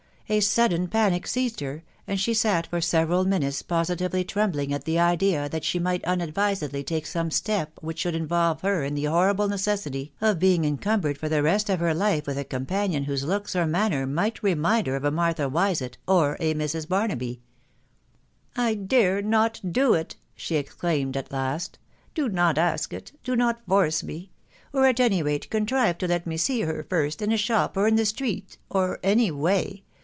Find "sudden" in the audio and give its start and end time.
0.39-0.87